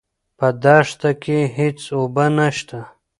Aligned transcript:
په 0.37 0.47
دښته 0.63 1.11
کې 1.23 1.37
هېڅ 1.57 1.79
اوبه 1.97 2.25
نشته. 2.37 2.79